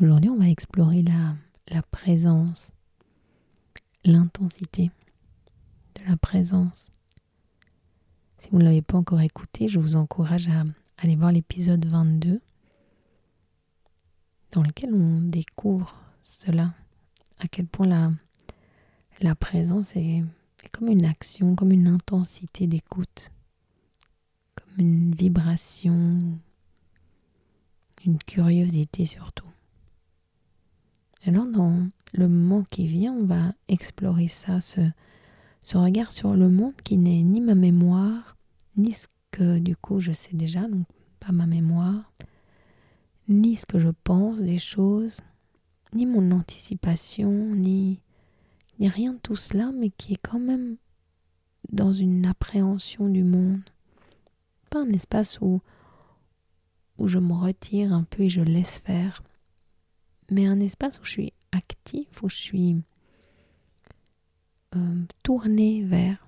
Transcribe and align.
Aujourd'hui, 0.00 0.28
on 0.28 0.38
va 0.38 0.48
explorer 0.48 1.02
la, 1.02 1.82
présence, 1.82 2.72
l'intensité 4.04 4.90
de 5.94 6.10
la 6.10 6.16
présence. 6.16 6.90
Si 8.40 8.48
vous 8.50 8.58
ne 8.58 8.64
l'avez 8.64 8.82
pas 8.82 8.98
encore 8.98 9.20
écouté, 9.20 9.68
je 9.68 9.78
vous 9.78 9.94
encourage 9.94 10.48
à 10.48 10.58
aller 10.98 11.14
voir 11.14 11.30
l'épisode 11.30 11.86
22 11.86 12.40
dans 14.50 14.64
lequel 14.64 14.92
on 14.92 15.20
découvre 15.20 15.94
cela, 16.24 16.74
à 17.38 17.46
quel 17.46 17.66
point 17.66 17.86
la, 19.20 19.34
présence 19.36 19.94
est 19.94 20.24
comme 20.72 20.88
une 20.88 21.04
action, 21.04 21.54
comme 21.54 21.70
une 21.70 21.86
intensité 21.86 22.66
d'écoute, 22.66 23.30
comme 24.56 24.74
une 24.84 25.14
vibration, 25.14 26.36
une 28.04 28.18
curiosité 28.18 29.06
surtout. 29.06 29.53
Alors 31.26 31.46
dans 31.46 31.88
le 32.12 32.28
moment 32.28 32.64
qui 32.68 32.86
vient, 32.86 33.14
on 33.14 33.24
va 33.24 33.54
explorer 33.68 34.28
ça, 34.28 34.60
ce, 34.60 34.80
ce 35.62 35.78
regard 35.78 36.12
sur 36.12 36.34
le 36.34 36.50
monde 36.50 36.74
qui 36.84 36.98
n'est 36.98 37.22
ni 37.22 37.40
ma 37.40 37.54
mémoire, 37.54 38.36
ni 38.76 38.92
ce 38.92 39.08
que 39.30 39.58
du 39.58 39.74
coup 39.74 40.00
je 40.00 40.12
sais 40.12 40.34
déjà, 40.36 40.68
donc 40.68 40.86
pas 41.20 41.32
ma 41.32 41.46
mémoire, 41.46 42.12
ni 43.28 43.56
ce 43.56 43.64
que 43.64 43.78
je 43.78 43.88
pense 43.88 44.38
des 44.38 44.58
choses, 44.58 45.20
ni 45.94 46.04
mon 46.04 46.30
anticipation, 46.30 47.30
ni, 47.30 48.00
rien 48.78 49.14
de 49.14 49.18
tout 49.18 49.36
cela, 49.36 49.72
mais 49.72 49.90
qui 49.90 50.14
est 50.14 50.20
quand 50.22 50.40
même 50.40 50.76
dans 51.72 51.92
une 51.92 52.26
appréhension 52.26 53.08
du 53.08 53.24
monde. 53.24 53.62
Pas 54.68 54.80
un 54.80 54.90
espace 54.90 55.38
où, 55.40 55.62
où 56.98 57.08
je 57.08 57.18
me 57.18 57.32
retire 57.32 57.92
un 57.94 58.02
peu 58.02 58.24
et 58.24 58.28
je 58.28 58.42
laisse 58.42 58.78
faire, 58.78 59.22
mais 60.30 60.46
un 60.46 60.60
espace 60.60 60.98
où 61.00 61.04
je 61.04 61.10
suis 61.10 61.32
actif, 61.52 62.22
où 62.22 62.28
je 62.28 62.36
suis 62.36 62.76
euh, 64.76 65.04
tournée 65.22 65.82
vers, 65.84 66.26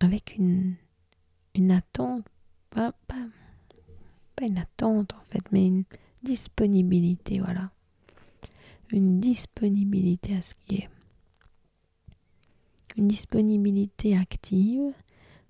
avec 0.00 0.36
une, 0.36 0.76
une 1.54 1.70
attente, 1.70 2.24
pas, 2.70 2.92
pas, 3.06 3.16
une 4.42 4.58
attente 4.58 5.14
en 5.14 5.22
fait, 5.22 5.42
mais 5.52 5.66
une 5.66 5.84
disponibilité, 6.22 7.40
voilà. 7.40 7.70
Une 8.92 9.18
disponibilité 9.18 10.36
à 10.36 10.42
ce 10.42 10.54
qui 10.54 10.76
est. 10.76 10.88
Une 12.96 13.08
disponibilité 13.08 14.16
active, 14.16 14.94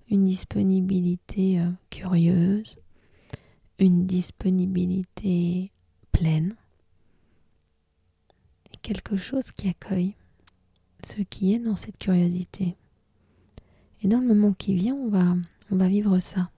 une 0.09 0.23
disponibilité 0.23 1.59
euh, 1.59 1.69
curieuse, 1.89 2.77
une 3.79 4.05
disponibilité 4.05 5.71
pleine, 6.11 6.55
quelque 8.87 9.17
chose 9.17 9.51
qui 9.51 9.67
accueille 9.67 10.15
ce 11.05 11.21
qui 11.21 11.53
est 11.53 11.59
dans 11.59 11.75
cette 11.75 11.97
curiosité. 11.97 12.77
Et 14.01 14.07
dans 14.07 14.21
le 14.21 14.27
moment 14.27 14.53
qui 14.53 14.75
vient, 14.75 14.95
on 14.95 15.09
va, 15.09 15.87
vivre 15.89 16.19
ça 16.19 16.49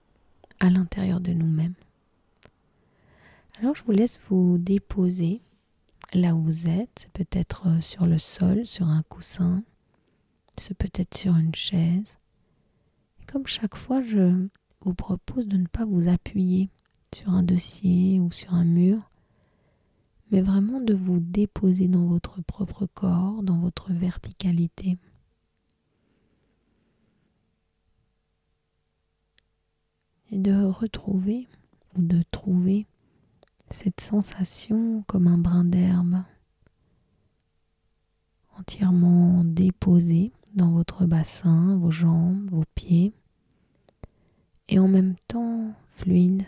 à 0.60 0.70
l'intérieur 0.70 1.18
de 1.18 1.32
nous-mêmes. 1.32 1.74
Alors 3.58 3.74
je 3.74 3.82
vous 3.82 3.90
laisse 3.90 4.20
vous 4.28 4.58
déposer 4.58 5.40
là 6.14 6.36
où 6.36 6.42
vous 6.42 6.68
êtes, 6.68 7.08
peut-être 7.14 7.66
euh, 7.66 7.80
sur 7.80 8.06
le 8.06 8.18
sol, 8.18 8.64
sur 8.64 8.86
un 8.86 9.02
coussin, 9.02 9.64
c'est 10.56 10.78
peut-être 10.78 11.18
sur 11.18 11.34
une 11.34 11.54
chaise. 11.56 12.16
Et 13.20 13.24
comme 13.24 13.48
chaque 13.48 13.74
fois, 13.74 14.02
je 14.02 14.46
vous 14.82 14.94
propose 14.94 15.48
de 15.48 15.56
ne 15.56 15.66
pas 15.66 15.84
vous 15.84 16.06
appuyer 16.06 16.68
sur 17.12 17.30
un 17.30 17.42
dossier 17.42 18.20
ou 18.20 18.30
sur 18.30 18.54
un 18.54 18.64
mur, 18.64 19.10
mais 20.30 20.40
vraiment 20.40 20.80
de 20.80 20.94
vous 20.94 21.20
déposer 21.20 21.88
dans 21.88 22.06
votre 22.06 22.42
propre 22.42 22.86
corps, 22.86 23.42
dans 23.42 23.58
votre 23.58 23.92
verticalité. 23.92 24.98
Et 30.30 30.38
de 30.38 30.64
retrouver 30.64 31.48
ou 31.96 32.02
de 32.02 32.22
trouver 32.30 32.86
cette 33.70 34.00
sensation 34.00 35.02
comme 35.08 35.26
un 35.26 35.38
brin 35.38 35.64
d'herbe 35.64 36.22
entièrement 38.60 39.42
déposé 39.42 40.32
dans 40.54 40.70
votre 40.70 41.06
bassin, 41.06 41.76
vos 41.76 41.90
jambes, 41.90 42.50
vos 42.50 42.64
pieds, 42.74 43.12
et 44.68 44.78
en 44.78 44.86
même 44.86 45.16
temps 45.28 45.72
fluide, 45.88 46.44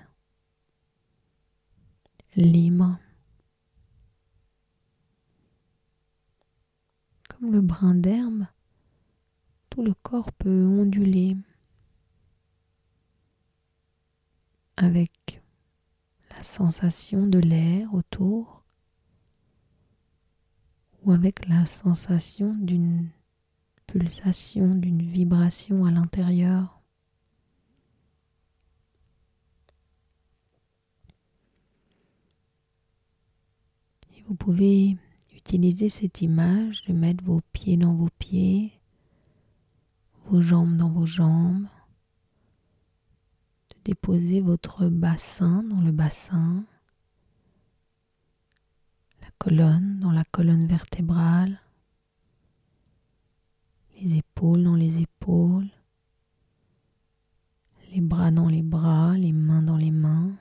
libre. 2.36 2.98
Le 7.42 7.60
brin 7.60 7.96
d'herbe, 7.96 8.46
tout 9.68 9.82
le 9.82 9.94
corps 9.94 10.30
peut 10.30 10.64
onduler 10.64 11.36
avec 14.76 15.42
la 16.30 16.44
sensation 16.44 17.26
de 17.26 17.40
l'air 17.40 17.92
autour 17.94 18.62
ou 21.02 21.10
avec 21.10 21.48
la 21.48 21.66
sensation 21.66 22.54
d'une 22.54 23.08
pulsation, 23.88 24.76
d'une 24.76 25.02
vibration 25.02 25.84
à 25.84 25.90
l'intérieur. 25.90 26.80
Et 34.16 34.22
vous 34.22 34.36
pouvez 34.36 34.96
utiliser 35.44 35.88
cette 35.88 36.22
image 36.22 36.82
de 36.84 36.92
mettre 36.92 37.24
vos 37.24 37.40
pieds 37.52 37.76
dans 37.76 37.94
vos 37.94 38.10
pieds, 38.18 38.72
vos 40.26 40.40
jambes 40.40 40.76
dans 40.76 40.88
vos 40.88 41.04
jambes, 41.04 41.66
de 43.70 43.76
déposer 43.84 44.40
votre 44.40 44.88
bassin 44.88 45.64
dans 45.64 45.80
le 45.80 45.90
bassin, 45.90 46.64
la 49.20 49.28
colonne 49.38 49.98
dans 49.98 50.12
la 50.12 50.24
colonne 50.24 50.66
vertébrale, 50.66 51.60
les 54.00 54.16
épaules 54.18 54.62
dans 54.62 54.76
les 54.76 55.02
épaules, 55.02 55.70
les 57.90 58.00
bras 58.00 58.30
dans 58.30 58.48
les 58.48 58.62
bras, 58.62 59.16
les 59.18 59.32
mains 59.32 59.62
dans 59.62 59.76
les 59.76 59.90
mains. 59.90 60.36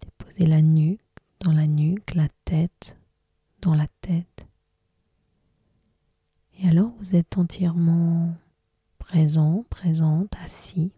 Déposez 0.00 0.46
la 0.46 0.62
nuque 0.62 1.00
dans 1.42 1.52
la 1.52 1.66
nuque, 1.66 2.14
la 2.14 2.28
tête 2.44 2.96
dans 3.60 3.74
la 3.74 3.86
tête. 4.00 4.46
Et 6.58 6.68
alors 6.68 6.92
vous 6.98 7.16
êtes 7.16 7.38
entièrement 7.38 8.34
présent, 8.98 9.64
présente, 9.70 10.34
assis, 10.44 10.92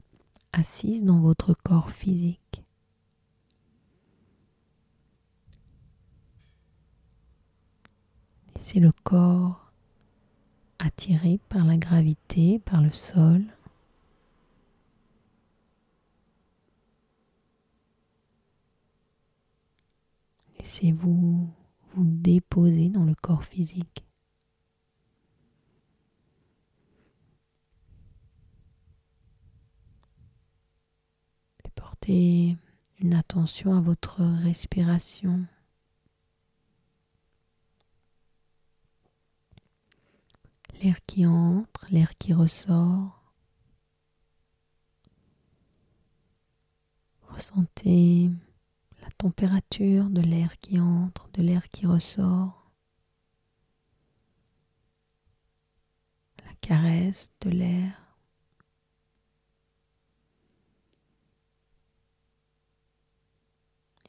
assise 0.53 1.04
dans 1.04 1.21
votre 1.21 1.54
corps 1.54 1.91
physique. 1.91 2.63
C'est 8.59 8.80
le 8.80 8.92
corps 8.92 9.72
attiré 10.78 11.39
par 11.48 11.65
la 11.65 11.77
gravité, 11.77 12.59
par 12.59 12.80
le 12.83 12.91
sol. 12.91 13.45
Laissez-vous 20.65 21.47
vous 21.93 22.05
déposer 22.05 22.89
dans 22.89 23.05
le 23.05 23.15
corps 23.15 23.45
physique. 23.45 24.03
Portez 31.75 32.57
une 32.99 33.13
attention 33.13 33.77
à 33.77 33.83
votre 33.83 34.22
respiration. 34.25 35.45
L'air 40.83 40.97
qui 41.05 41.27
entre, 41.27 41.87
l'air 41.91 42.16
qui 42.16 42.33
ressort. 42.33 43.22
Ressentez 47.28 48.31
de 49.30 50.21
l'air 50.21 50.59
qui 50.60 50.78
entre, 50.78 51.28
de 51.32 51.42
l'air 51.42 51.71
qui 51.71 51.86
ressort. 51.86 52.71
La 56.44 56.53
caresse 56.60 57.30
de 57.41 57.50
l'air. 57.50 58.00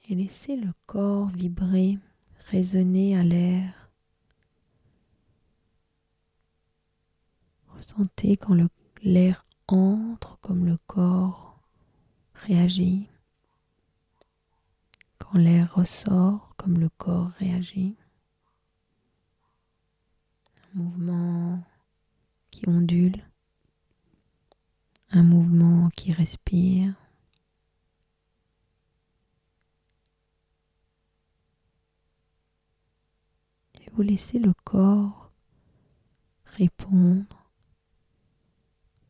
Et 0.07 0.15
laissez 0.15 0.57
le 0.57 0.71
corps 0.85 1.29
vibrer, 1.29 1.97
résonner 2.49 3.17
à 3.17 3.23
l'air. 3.23 3.89
Ressentez 7.69 8.35
quand 8.37 8.55
l'air 9.01 9.45
entre 9.67 10.37
comme 10.41 10.65
le 10.65 10.77
corps 10.85 11.57
réagit, 12.33 13.07
quand 15.31 15.39
l'air 15.39 15.73
ressort 15.73 16.53
comme 16.57 16.79
le 16.79 16.89
corps 16.89 17.29
réagit. 17.39 17.95
Un 20.73 20.79
mouvement 20.79 21.63
qui 22.51 22.67
ondule, 22.69 23.23
un 25.11 25.23
mouvement 25.23 25.89
qui 25.95 26.11
respire. 26.11 26.93
Et 33.81 33.89
vous 33.93 34.01
laissez 34.01 34.39
le 34.39 34.53
corps 34.63 35.31
répondre 36.45 37.45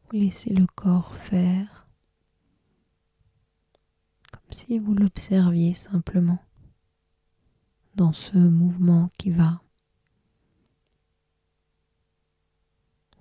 vous 0.06 0.20
laissez 0.20 0.54
le 0.54 0.68
corps 0.68 1.16
faire 1.16 1.75
si 4.56 4.80
vous 4.80 4.94
l'observiez 4.94 5.74
simplement 5.74 6.40
dans 7.96 8.14
ce 8.14 8.38
mouvement 8.38 9.10
qui 9.18 9.30
va, 9.30 9.62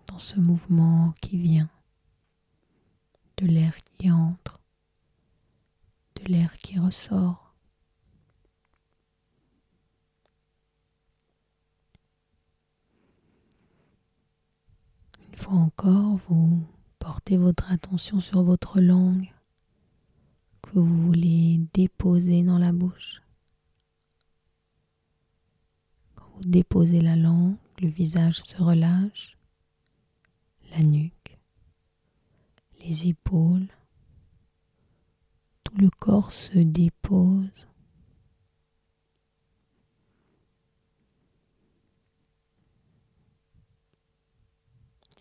dans 0.06 0.20
ce 0.20 0.38
mouvement 0.38 1.12
qui 1.20 1.36
vient, 1.36 1.69
de 3.38 3.46
l'air 3.46 3.75
qui 3.98 4.12
entre, 4.12 4.60
de 6.16 6.32
l'air 6.32 6.56
qui 6.58 6.78
ressort. 6.78 7.52
Une 15.28 15.37
fois 15.37 15.54
encore, 15.54 16.16
vous 16.28 16.64
Portez 17.04 17.37
votre 17.37 17.70
attention 17.70 18.19
sur 18.19 18.42
votre 18.42 18.80
langue 18.80 19.33
vous 20.81 21.06
voulez 21.06 21.61
déposer 21.73 22.43
dans 22.43 22.59
la 22.59 22.73
bouche. 22.73 23.23
Quand 26.17 26.29
vous 26.35 26.49
déposez 26.49 27.00
la 27.00 27.15
langue, 27.15 27.56
le 27.81 27.88
visage 27.88 28.41
se 28.41 28.61
relâche, 28.61 29.38
la 30.71 30.82
nuque, 30.82 31.38
les 32.81 33.06
épaules, 33.06 33.69
tout 35.62 35.76
le 35.76 35.91
corps 35.91 36.32
se 36.32 36.59
dépose. 36.59 37.69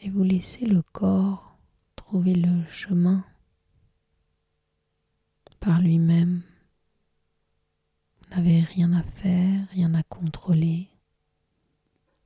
Et 0.02 0.10
vous 0.10 0.24
laissez 0.24 0.66
le 0.66 0.82
corps 0.82 1.58
trouver 1.96 2.34
le 2.34 2.66
chemin 2.70 3.24
par 5.64 5.80
lui-même. 5.80 6.42
N'avez 8.32 8.62
rien 8.62 8.92
à 8.94 9.02
faire, 9.04 9.66
rien 9.72 9.94
à 9.94 10.04
contrôler, 10.04 10.90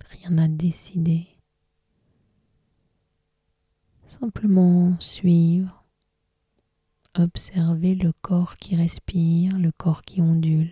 rien 0.10 0.38
à 0.40 0.48
décider. 0.48 1.28
Simplement 4.08 5.00
suivre, 5.00 5.84
observer 7.14 7.94
le 7.94 8.12
corps 8.22 8.58
qui 8.58 8.76
respire, 8.76 9.60
le 9.60 9.72
corps 9.72 10.02
qui 10.02 10.20
ondule. 10.22 10.72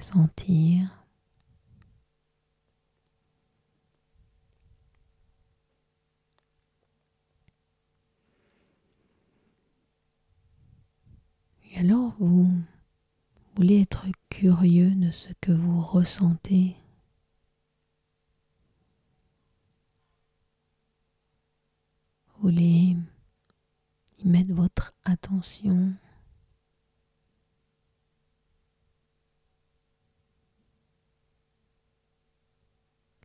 Sentir 0.00 1.02
Et 11.71 11.71
alors 11.82 12.14
vous 12.20 12.48
voulez 13.56 13.80
être 13.80 14.06
curieux 14.30 14.94
de 14.94 15.10
ce 15.10 15.30
que 15.40 15.50
vous 15.50 15.80
ressentez? 15.80 16.76
Vous 22.28 22.42
voulez 22.50 22.96
y 24.20 24.28
mettre 24.28 24.54
votre 24.54 24.94
attention? 25.04 25.92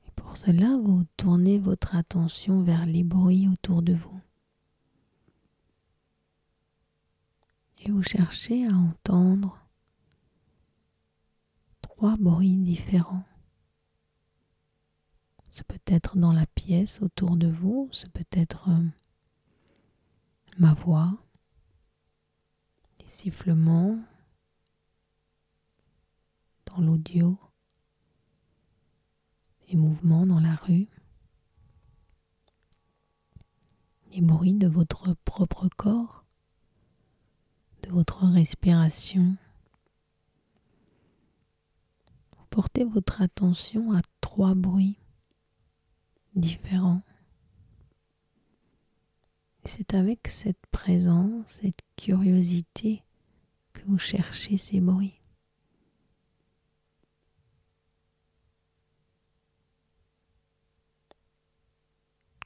Et 0.04 0.12
pour 0.16 0.36
cela, 0.36 0.76
vous 0.84 1.06
tournez 1.16 1.60
votre 1.60 1.96
attention 1.96 2.64
vers 2.64 2.88
les 2.88 3.04
bruits 3.04 3.48
autour 3.48 3.84
de 3.84 3.94
vous. 3.94 4.20
Et 7.88 7.92
vous 7.92 8.04
cherchez 8.04 8.68
à 8.68 8.74
entendre 8.76 9.66
trois 11.82 12.18
bruits 12.18 12.58
différents. 12.58 13.24
Ce 15.50 15.64
peut 15.64 15.80
être 15.86 16.18
dans 16.18 16.34
la 16.34 16.46
pièce 16.48 17.02
autour 17.02 17.38
de 17.38 17.48
vous, 17.48 17.88
ce 17.94 18.08
peut 18.08 18.28
être 18.32 18.70
euh, 18.70 18.84
ma 20.58 20.74
voix, 20.74 21.18
des 23.00 23.08
sifflements 23.08 23.98
dans 26.66 26.82
l'audio, 26.82 27.40
des 29.70 29.78
mouvements 29.78 30.28
dans 30.28 30.42
la 30.42 30.56
rue, 30.56 30.90
des 34.12 34.20
bruits 34.20 34.56
de 34.56 34.68
votre 34.68 35.14
propre 35.24 35.70
corps 35.70 36.27
votre 37.90 38.26
respiration. 38.26 39.36
Portez 42.50 42.84
votre 42.84 43.22
attention 43.22 43.94
à 43.94 44.02
trois 44.20 44.56
bruits 44.56 44.98
différents. 46.36 47.02
C'est 49.66 49.94
avec 49.94 50.28
cette 50.28 50.66
présence, 50.72 51.46
cette 51.48 51.82
curiosité 51.98 53.04
que 53.74 53.82
vous 53.86 54.00
cherchez 54.00 54.58
ces 54.58 54.80
bruits. 54.80 55.22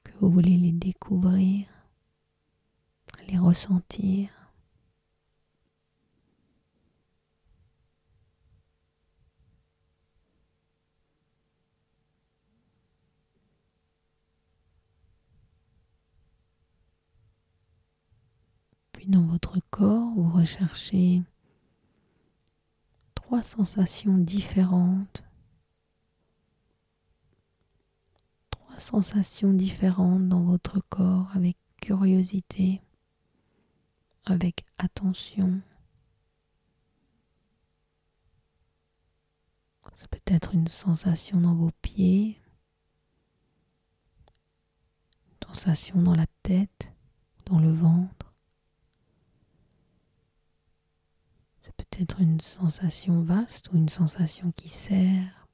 Que 0.04 0.12
vous 0.20 0.30
voulez 0.30 0.58
les 0.58 0.72
découvrir, 0.74 1.68
les 3.30 3.38
ressentir. 3.38 4.41
Dans 19.10 19.24
votre 19.24 19.60
corps, 19.70 20.12
vous 20.16 20.30
recherchez 20.30 21.22
trois 23.16 23.44
sensations 23.44 24.18
différentes. 24.18 25.24
Trois 28.50 28.80
sensations 28.80 29.54
différentes 29.54 30.28
dans 30.28 30.42
votre 30.42 30.80
corps 30.90 31.30
avec 31.36 31.58
curiosité, 31.82 32.82
avec 34.26 34.66
attention. 34.78 35.62
Ça 39.96 40.08
peut 40.08 40.20
être 40.26 40.54
une 40.56 40.68
sensation 40.68 41.40
dans 41.42 41.54
vos 41.54 41.72
pieds, 41.82 42.40
une 45.42 45.48
sensation 45.48 46.02
dans 46.02 46.16
la 46.16 46.26
tête, 46.44 46.92
dans 47.46 47.60
le 47.60 47.72
ventre. 47.72 48.31
Peut-être 51.92 52.22
une 52.22 52.40
sensation 52.40 53.22
vaste 53.22 53.72
ou 53.72 53.78
une 53.78 53.90
sensation 53.90 54.52
qui 54.54 54.70
serre. 54.70 55.48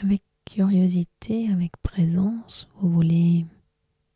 Avec 0.00 0.22
curiosité, 0.44 1.48
avec 1.50 1.76
présence, 1.78 2.68
vous 2.76 2.90
voulez 2.90 3.46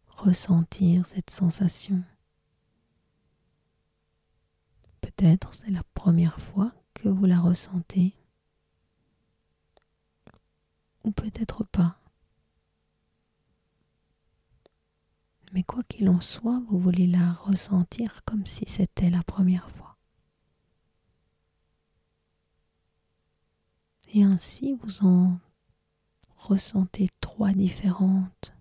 ressentir 0.09 1.07
cette 1.07 1.31
sensation. 1.31 2.03
Peut-être 5.01 5.55
c'est 5.55 5.71
la 5.71 5.85
première 5.95 6.41
fois 6.41 6.73
que 6.95 7.09
vous 7.09 7.27
la 7.27 7.39
ressentez, 7.39 8.15
ou 11.05 11.13
peut-être 11.13 11.65
pas. 11.65 12.01
Mais 15.53 15.63
quoi 15.63 15.83
qu'il 15.89 16.09
en 16.09 16.21
soit, 16.21 16.61
vous 16.69 16.79
voulez 16.79 17.07
la 17.07 17.33
ressentir 17.33 18.23
comme 18.25 18.45
si 18.45 18.65
c'était 18.69 19.11
la 19.11 19.23
première 19.23 19.71
fois. 19.71 19.97
Et 24.13 24.23
ainsi, 24.23 24.75
vous 24.83 25.05
en 25.05 25.39
ressentez 26.37 27.09
trois 27.21 27.53
différentes. 27.53 28.55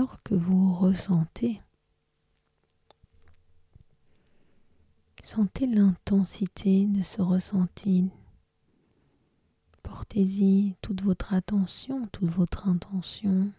Que 0.00 0.34
vous 0.34 0.72
ressentez, 0.72 1.60
sentez 5.22 5.66
l'intensité 5.66 6.86
de 6.86 7.02
ce 7.02 7.20
ressenti. 7.20 8.08
Portez-y 9.82 10.74
toute 10.80 11.02
votre 11.02 11.34
attention, 11.34 12.06
toute 12.06 12.30
votre 12.30 12.66
intention, 12.66 13.52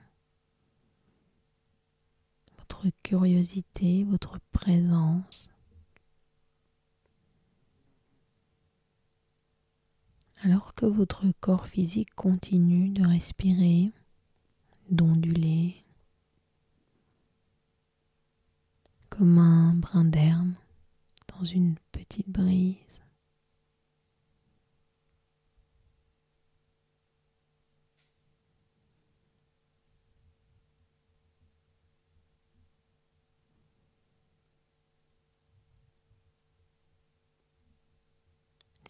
votre 2.58 2.88
curiosité, 3.04 4.04
votre 4.04 4.40
présence. 4.52 5.52
Alors 10.42 10.74
que 10.74 10.88
votre 10.88 11.28
corps 11.40 11.68
physique 11.68 12.16
continue 12.16 12.90
de 12.90 13.06
respirer, 13.06 13.92
d'onduler, 14.90 15.71
comme 19.22 19.38
un 19.38 19.76
brin 19.76 20.04
d'herbe 20.04 20.54
dans 21.28 21.44
une 21.44 21.76
petite 21.92 22.28
brise. 22.28 23.04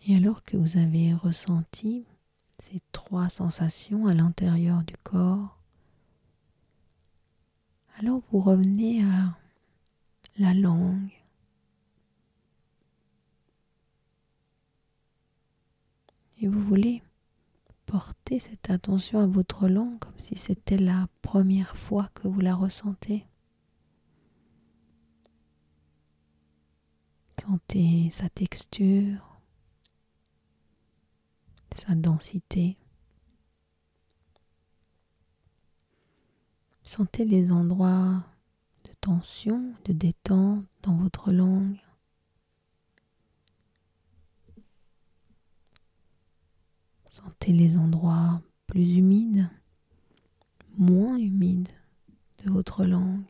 Et 0.07 0.15
alors 0.15 0.43
que 0.43 0.55
vous 0.55 0.77
avez 0.77 1.13
ressenti 1.13 2.05
ces 2.63 2.79
trois 2.93 3.27
sensations 3.27 4.07
à 4.07 4.13
l'intérieur 4.13 4.81
du 4.83 4.95
corps, 5.03 5.57
alors 7.99 8.21
vous 8.31 8.39
revenez 8.39 9.03
à 9.03 9.40
la 10.41 10.53
langue. 10.55 11.11
Et 16.39 16.47
vous 16.47 16.59
voulez 16.61 17.03
porter 17.85 18.39
cette 18.39 18.71
attention 18.71 19.19
à 19.19 19.27
votre 19.27 19.67
langue 19.67 19.99
comme 19.99 20.17
si 20.19 20.35
c'était 20.35 20.77
la 20.77 21.07
première 21.21 21.77
fois 21.77 22.09
que 22.15 22.27
vous 22.27 22.39
la 22.39 22.55
ressentez? 22.55 23.27
Sentez 27.39 28.09
sa 28.11 28.29
texture, 28.29 29.39
sa 31.75 31.95
densité. 31.95 32.77
Sentez 36.83 37.25
les 37.25 37.51
endroits 37.51 38.23
tension, 39.01 39.73
de 39.85 39.93
détente 39.93 40.63
dans 40.83 40.95
votre 40.95 41.31
langue. 41.31 41.79
Sentez 47.11 47.51
les 47.51 47.77
endroits 47.77 48.41
plus 48.67 48.95
humides, 48.95 49.49
moins 50.77 51.17
humides 51.17 51.67
de 52.45 52.51
votre 52.51 52.85
langue. 52.85 53.25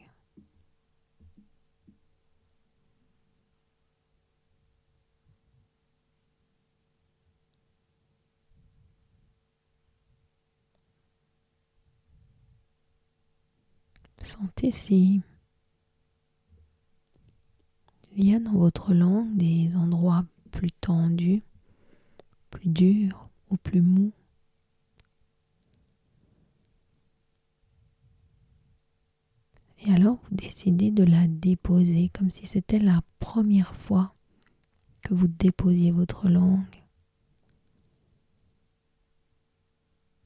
Sentez 14.19 14.71
si 14.71 15.21
il 18.15 18.27
y 18.27 18.35
a 18.35 18.39
dans 18.39 18.53
votre 18.53 18.93
langue 18.93 19.35
des 19.35 19.75
endroits 19.75 20.25
plus 20.51 20.71
tendus, 20.71 21.41
plus 22.49 22.67
durs 22.67 23.29
ou 23.49 23.57
plus 23.57 23.81
mous? 23.81 24.11
Et 29.83 29.91
alors 29.93 30.19
vous 30.23 30.35
décidez 30.35 30.91
de 30.91 31.03
la 31.03 31.27
déposer 31.27 32.09
comme 32.09 32.29
si 32.29 32.45
c'était 32.45 32.79
la 32.79 33.01
première 33.19 33.75
fois 33.75 34.13
que 35.01 35.13
vous 35.13 35.27
déposiez 35.27 35.91
votre 35.91 36.29
langue. 36.29 36.83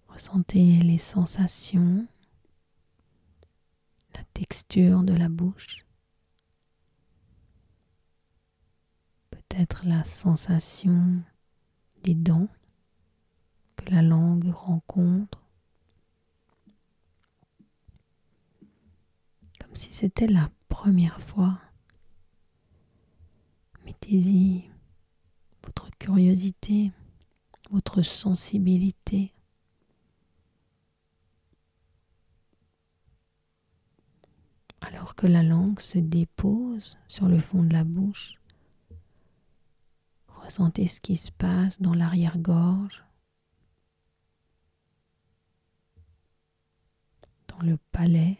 Ressentez 0.10 0.80
les 0.82 0.98
sensations 0.98 2.06
la 4.16 4.24
texture 4.34 5.04
de 5.04 5.14
la 5.14 5.30
bouche, 5.30 5.85
la 9.86 10.04
sensation 10.04 11.22
des 12.04 12.16
dents 12.16 12.48
que 13.78 13.90
la 13.92 14.02
langue 14.02 14.52
rencontre, 14.52 15.40
comme 19.60 19.76
si 19.76 19.94
c'était 19.94 20.28
la 20.28 20.50
première 20.68 21.22
fois. 21.22 21.60
Mettez-y 23.86 24.70
votre 25.64 25.90
curiosité, 25.98 26.92
votre 27.70 28.02
sensibilité. 28.02 29.32
alors 34.82 35.16
que 35.16 35.26
la 35.26 35.42
langue 35.42 35.80
se 35.80 35.98
dépose 35.98 37.00
sur 37.08 37.28
le 37.28 37.40
fond 37.40 37.64
de 37.64 37.74
la 37.74 37.84
bouche. 37.84 38.40
Ressentez 40.46 40.86
ce 40.86 41.02
qui 41.02 41.18
se 41.18 41.32
passe 41.32 41.82
dans 41.82 41.96
l'arrière-gorge, 41.96 43.04
dans 47.48 47.66
le 47.66 47.78
palais. 47.92 48.38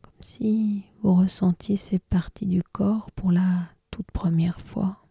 Comme 0.00 0.12
si 0.22 0.84
vous 1.02 1.14
ressentiez 1.14 1.76
ces 1.76 1.98
parties 1.98 2.46
du 2.46 2.62
corps 2.62 3.10
pour 3.10 3.30
la 3.30 3.68
toute 3.90 4.10
première 4.12 4.62
fois. 4.62 5.09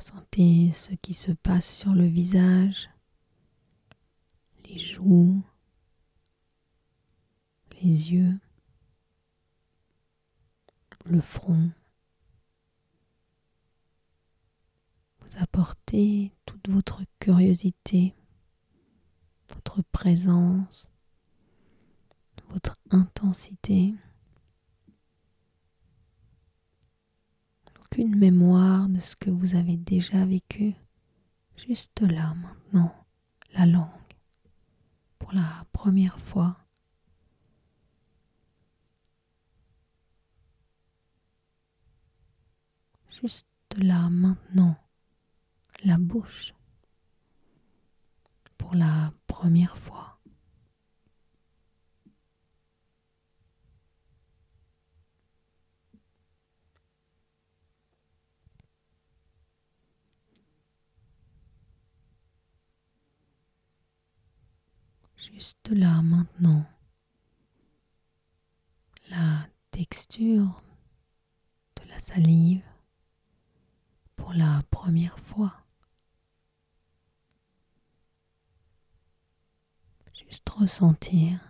Sentez 0.00 0.72
ce 0.72 0.92
qui 0.94 1.12
se 1.12 1.30
passe 1.30 1.70
sur 1.70 1.92
le 1.92 2.06
visage, 2.06 2.88
les 4.64 4.78
joues, 4.78 5.42
les 7.82 8.12
yeux, 8.12 8.38
le 11.04 11.20
front. 11.20 11.70
Vous 15.20 15.36
apportez 15.38 16.32
toute 16.46 16.70
votre 16.70 17.02
curiosité, 17.18 18.14
votre 19.50 19.82
présence, 19.92 20.88
votre 22.48 22.78
intensité. 22.90 23.94
Aucune 27.92 28.16
mémoire 28.16 28.88
de 28.88 29.00
ce 29.00 29.16
que 29.16 29.30
vous 29.30 29.56
avez 29.56 29.76
déjà 29.76 30.24
vécu 30.24 30.74
juste 31.56 32.00
là 32.02 32.34
maintenant, 32.34 32.94
la 33.52 33.66
langue, 33.66 33.88
pour 35.18 35.32
la 35.32 35.66
première 35.72 36.20
fois. 36.20 36.56
Juste 43.08 43.48
là 43.76 44.08
maintenant, 44.08 44.76
la 45.84 45.98
bouche, 45.98 46.54
pour 48.56 48.76
la 48.76 49.12
première 49.26 49.76
fois. 49.76 50.09
Juste 65.32 65.70
là 65.70 66.02
maintenant 66.02 66.64
la 69.10 69.48
texture 69.70 70.62
de 71.76 71.88
la 71.88 71.98
salive 71.98 72.62
pour 74.16 74.32
la 74.32 74.62
première 74.70 75.18
fois. 75.18 75.52
Juste 80.12 80.48
ressentir. 80.50 81.49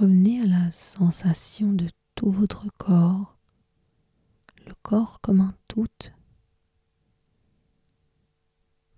Revenez 0.00 0.40
à 0.40 0.46
la 0.46 0.70
sensation 0.70 1.74
de 1.74 1.86
tout 2.14 2.30
votre 2.30 2.66
corps, 2.78 3.36
le 4.66 4.72
corps 4.80 5.20
comme 5.20 5.42
un 5.42 5.54
tout, 5.68 5.84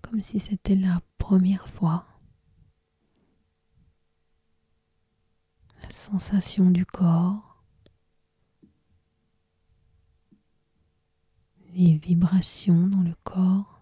comme 0.01 0.21
si 0.21 0.39
c'était 0.39 0.77
la 0.77 1.03
première 1.19 1.67
fois. 1.67 2.07
La 5.83 5.91
sensation 5.91 6.71
du 6.71 6.87
corps, 6.87 7.65
les 11.75 11.99
vibrations 11.99 12.87
dans 12.87 13.03
le 13.03 13.17
corps. 13.25 13.81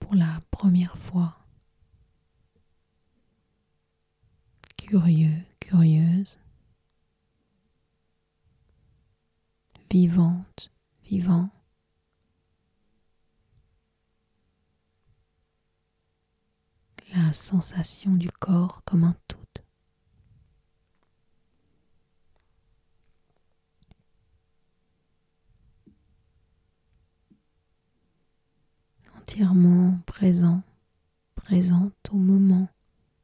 Pour 0.00 0.16
la 0.16 0.40
première 0.50 0.98
fois. 0.98 1.43
Curieux, 4.94 5.42
curieuse, 5.58 6.38
vivante, 9.90 10.70
vivant. 11.02 11.50
La 17.12 17.32
sensation 17.32 18.12
du 18.12 18.30
corps 18.30 18.82
comme 18.84 19.02
un 19.02 19.16
tout. 19.26 19.38
entièrement 29.18 29.98
présent, 30.06 30.62
présente 31.34 31.94
au 32.12 32.16
moment, 32.16 32.68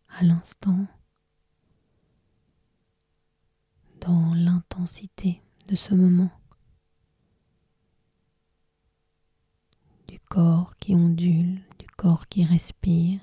à 0.09 0.25
l'instant. 0.25 0.89
Dans 4.01 4.35
l'intensité 4.35 5.43
de 5.69 5.77
ce 5.77 5.95
moment. 5.95 6.31
Du 10.09 10.19
corps 10.21 10.77
qui 10.77 10.95
ondule, 10.95 11.61
du 11.79 11.87
corps 11.87 12.27
qui 12.29 12.45
respire. 12.45 13.21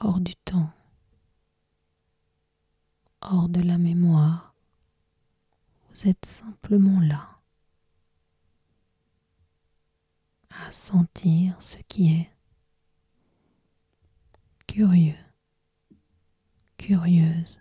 Hors 0.00 0.20
du 0.20 0.34
temps, 0.34 0.70
hors 3.20 3.48
de 3.48 3.60
la 3.60 3.78
mémoire, 3.78 4.52
vous 5.90 6.08
êtes 6.08 6.26
simplement 6.26 7.00
là, 7.00 7.38
à 10.50 10.72
sentir 10.72 11.54
ce 11.62 11.78
qui 11.86 12.12
est 12.14 12.31
curieux, 14.72 15.14
curieuse. 16.78 17.60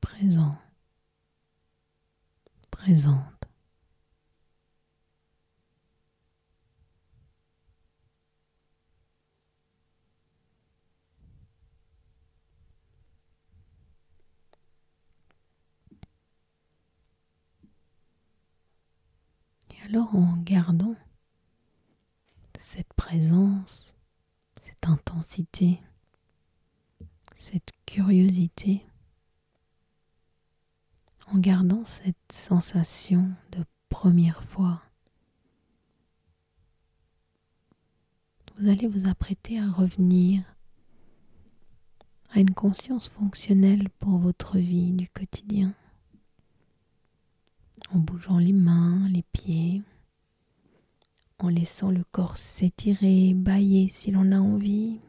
Présent, 0.00 0.58
présente. 2.72 3.37
Alors 19.88 20.14
en 20.14 20.36
gardant 20.36 20.94
cette 22.58 22.92
présence, 22.92 23.94
cette 24.60 24.86
intensité, 24.86 25.80
cette 27.36 27.72
curiosité, 27.86 28.84
en 31.32 31.38
gardant 31.38 31.86
cette 31.86 32.16
sensation 32.30 33.30
de 33.52 33.64
première 33.88 34.42
fois, 34.42 34.82
vous 38.58 38.68
allez 38.68 38.88
vous 38.88 39.08
apprêter 39.08 39.58
à 39.58 39.70
revenir 39.70 40.42
à 42.30 42.40
une 42.40 42.52
conscience 42.52 43.08
fonctionnelle 43.08 43.88
pour 43.98 44.18
votre 44.18 44.58
vie 44.58 44.90
du 44.90 45.08
quotidien 45.08 45.74
en 47.92 47.98
bougeant 47.98 48.38
les 48.38 48.52
mains, 48.52 49.08
les 49.08 49.22
pieds, 49.22 49.82
en 51.38 51.48
laissant 51.48 51.90
le 51.90 52.04
corps 52.04 52.36
s'étirer, 52.36 53.32
bailler 53.34 53.88
si 53.88 54.10
l'on 54.10 54.32
a 54.32 54.38
envie, 54.38 55.00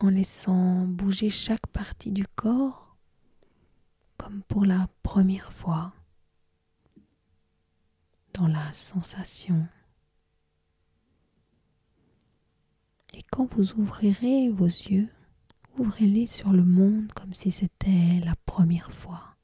en 0.00 0.08
laissant 0.08 0.86
bouger 0.86 1.28
chaque 1.28 1.66
partie 1.66 2.10
du 2.10 2.26
corps 2.26 2.90
comme 4.16 4.42
pour 4.42 4.66
la 4.66 4.86
première 5.02 5.50
fois, 5.52 5.94
dans 8.34 8.46
la 8.46 8.72
sensation. 8.74 9.66
Et 13.14 13.22
quand 13.30 13.46
vous 13.54 13.72
ouvrirez 13.72 14.50
vos 14.50 14.66
yeux, 14.66 15.08
Ouvrez-les 15.78 16.26
sur 16.26 16.52
le 16.52 16.64
monde 16.64 17.12
comme 17.12 17.32
si 17.32 17.50
c'était 17.50 18.20
la 18.24 18.34
première 18.44 18.92
fois, 18.92 19.36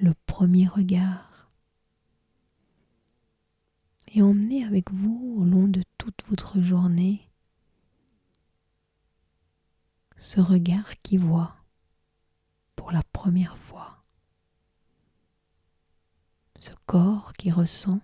le 0.00 0.12
premier 0.26 0.66
regard. 0.66 1.50
Et 4.14 4.22
emmenez 4.22 4.64
avec 4.64 4.90
vous 4.92 5.36
au 5.38 5.44
long 5.44 5.68
de 5.68 5.82
toute 5.98 6.22
votre 6.28 6.60
journée 6.60 7.26
ce 10.16 10.40
regard 10.40 10.94
qui 11.02 11.18
voit 11.18 11.56
pour 12.74 12.90
la 12.90 13.02
première 13.12 13.58
fois, 13.58 14.02
ce 16.60 16.72
corps 16.86 17.32
qui 17.34 17.50
ressent 17.50 18.00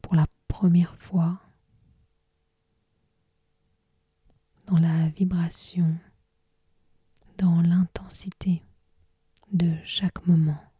pour 0.00 0.14
la 0.14 0.26
première 0.48 0.96
fois 0.96 1.41
dans 4.72 4.78
la 4.78 5.08
vibration, 5.10 5.98
dans 7.36 7.60
l'intensité 7.60 8.62
de 9.52 9.70
chaque 9.84 10.26
moment. 10.26 10.71